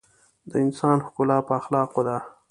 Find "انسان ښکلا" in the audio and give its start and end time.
0.65-1.37